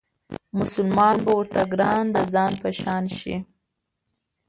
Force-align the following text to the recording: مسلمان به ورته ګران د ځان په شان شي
مسلمان 0.59 1.15
به 1.25 1.31
ورته 1.39 1.61
ګران 1.73 2.03
د 2.15 2.17
ځان 2.33 2.51
په 2.61 2.69
شان 2.79 3.03
شي 3.19 3.35